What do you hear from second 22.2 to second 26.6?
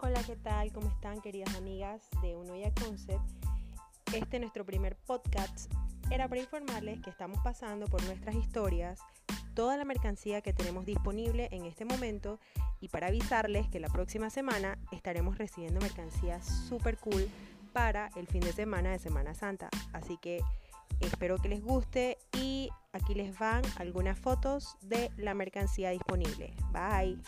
y aquí les van algunas fotos de la mercancía disponible.